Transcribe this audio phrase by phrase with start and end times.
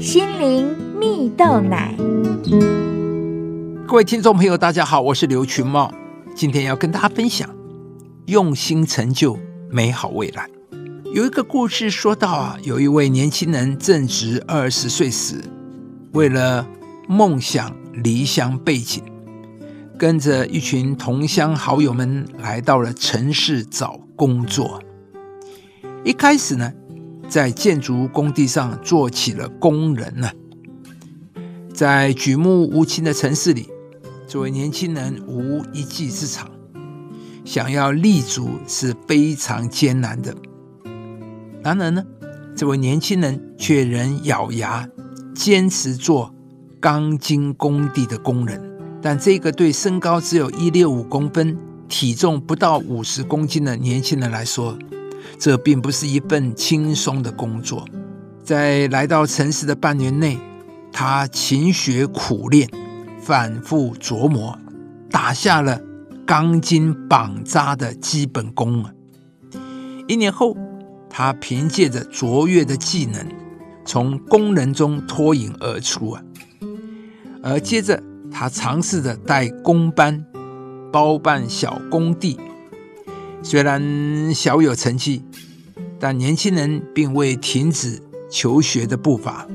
[0.00, 0.66] 心灵
[0.98, 1.94] 蜜豆奶。
[3.86, 5.92] 各位听众朋友，大家好，我是刘群茂，
[6.34, 7.54] 今天要跟大家分享
[8.24, 10.48] 用心成就美好未来。
[11.12, 15.34] 有一个故事说到啊，有一位年轻人正值二十岁时，
[16.12, 16.66] 为了
[17.06, 19.02] 梦想离乡背井，
[19.98, 24.82] 跟着一群同乡好友们来到了城市找工作。
[26.02, 26.72] 一开始呢，
[27.30, 30.28] 在建筑工地上做起了工人呢。
[31.72, 33.68] 在举目无亲的城市里，
[34.26, 36.50] 这位年轻人无一技之长，
[37.44, 40.34] 想要立足是非常艰难的。
[41.62, 42.04] 然而呢，
[42.56, 44.86] 这位年轻人却仍咬牙
[45.32, 46.34] 坚持做
[46.80, 48.60] 钢筋工地的工人。
[49.00, 51.56] 但这个对身高只有一六五公分、
[51.88, 54.76] 体重不到五十公斤的年轻人来说，
[55.38, 57.84] 这并不是一份轻松的工作。
[58.42, 60.38] 在来到城市的半年内，
[60.92, 62.68] 他勤学苦练，
[63.20, 64.58] 反复琢磨，
[65.10, 65.80] 打下了
[66.26, 68.92] 钢筋绑扎的基本功啊。
[70.06, 70.56] 一年后。
[71.12, 73.26] 他凭借着卓越的技能，
[73.84, 76.22] 从工人中脱颖而出啊！
[77.42, 78.00] 而接着，
[78.30, 80.24] 他尝试着带工班，
[80.92, 82.38] 包办小工地。
[83.42, 85.22] 虽然小有成绩，
[85.98, 89.46] 但年轻人并未停止求学的步伐。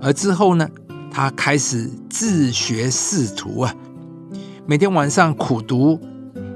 [0.00, 0.68] 而之后呢，
[1.10, 3.74] 他开始自学仕途啊，
[4.66, 6.00] 每天晚上苦读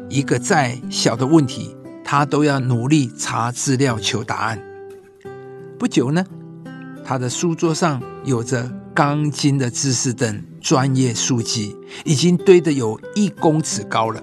[0.09, 1.77] 一个再小的问题。
[2.07, 4.63] 他都要努力查资料求答案。
[5.79, 6.25] 不久呢，
[7.03, 11.75] 他的书桌上有着钢筋的知识等专业书籍，
[12.05, 14.23] 已经堆得有一公尺高了。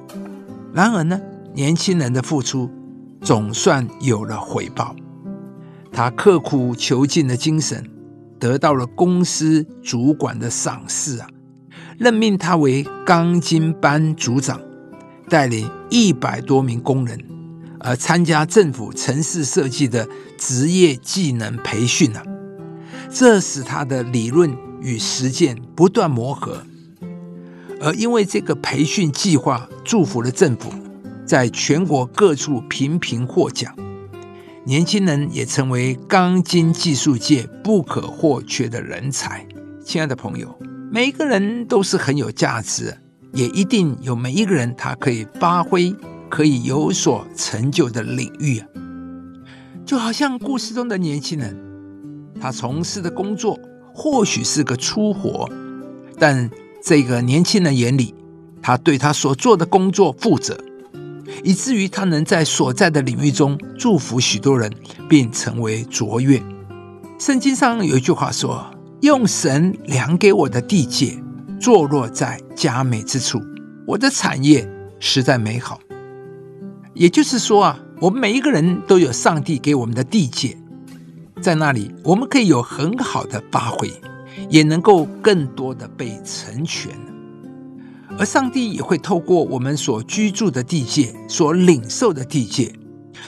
[0.71, 1.19] 然而呢，
[1.53, 2.69] 年轻人的付出
[3.21, 4.95] 总算有了回报。
[5.91, 7.85] 他刻苦求进的精神
[8.39, 11.27] 得到了公司主管的赏识啊，
[11.97, 14.59] 任命他为钢筋班组长，
[15.29, 17.19] 带领一百多名工人。
[17.83, 20.07] 而参加政府城市设计的
[20.37, 22.21] 职业技能培训呢，
[23.09, 26.63] 这使他的理论与实践不断磨合。
[27.81, 30.71] 而因为这个培训计划，祝福了政府
[31.31, 33.73] 在全国各处频频获奖，
[34.65, 39.47] 年轻人也成为钢筋技术界不可或缺的人才。
[39.81, 40.53] 亲爱的朋友，
[40.91, 42.93] 每一个人都是很有价值，
[43.31, 45.95] 也一定有每一个人他可以发挥。
[46.29, 48.67] 可以有所成就的领域啊，
[49.85, 51.57] 就好像故事中的年轻人，
[52.41, 53.57] 他从事的工作
[53.93, 55.49] 或许是个粗活，
[56.19, 56.49] 但
[56.83, 58.13] 这个年轻人眼里，
[58.61, 60.57] 他对他所做的工作负责，
[61.43, 64.71] 以至于他能在所在的领域中祝福许多人，
[65.09, 66.41] 并成为卓越。
[67.19, 68.65] 圣经上有一句话说
[69.01, 71.17] ：“用神量给我的地界，
[71.59, 73.39] 坐落在佳美之处，
[73.85, 74.67] 我的产业
[74.99, 75.79] 实在美好。”
[76.93, 80.57] 也就是说啊，我们每一个人都有上帝给我们的地界，
[81.41, 83.89] 在那里我们可以有很好的发挥，
[84.49, 86.91] 也能够更多的被成全。
[88.21, 92.71] 而上帝也会透过我们所居住的地界、所领受的地界，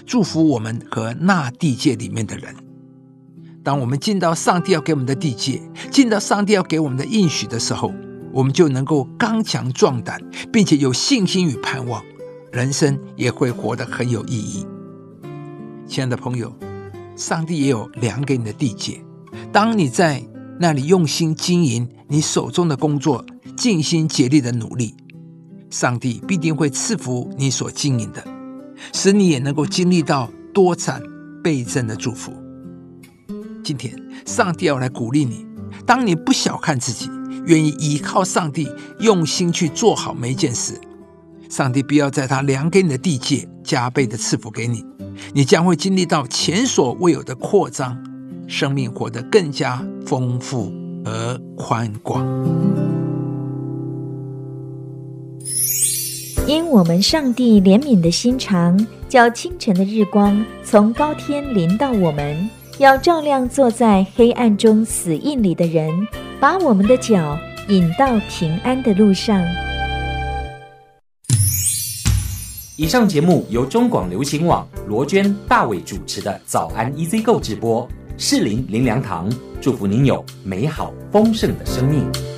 [0.06, 2.56] 祝福我们和那地界里面的人。
[3.64, 5.60] 当我们进到上帝要给我们的地界，
[5.90, 7.92] 进到上帝要给我们的应许的时候，
[8.32, 10.22] 我们就能够刚强壮胆，
[10.52, 12.00] 并且有信心与盼望。
[12.52, 14.64] 人生也会活得很有意义。
[15.88, 16.56] 亲爱的朋友，
[17.16, 19.04] 上帝也有量给你的地界。
[19.52, 20.24] 当你在
[20.60, 23.26] 那你用心经营你手中的工作，
[23.58, 24.96] 尽心竭力的努力，
[25.70, 28.24] 上帝必定会赐福你所经营的，
[28.94, 31.02] 使你也能够经历到多产
[31.44, 32.32] 倍增的祝福。
[33.64, 33.94] 今天，
[34.26, 35.46] 上帝要来鼓励你：
[35.86, 37.10] 当你不小看自己，
[37.46, 40.80] 愿意依靠上帝，用心去做好每一件事。
[41.50, 44.84] 上帝必要在他量给你的地界加倍的赐福给你，
[45.34, 47.98] 你将会经历到前所未有的扩张，
[48.48, 50.72] 生命活得更加丰富
[51.06, 52.26] 而宽广。
[56.46, 62.50] 因我们上帝怜悯的心肠，叫清晨的日光从高天临到我们，
[62.80, 65.90] 要照亮坐在黑暗中死印里的人，
[66.42, 67.38] 把我们的脚
[67.70, 69.42] 引到平安的路上。
[72.76, 77.88] 以上节目由中广流行网罗娟、大伟主持的《早安 EZ 购》直播，
[78.26, 79.30] 适林林良堂
[79.60, 82.33] 祝福您有美好丰盛的生命。